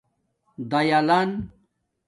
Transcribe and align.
دایلَن 0.71 1.31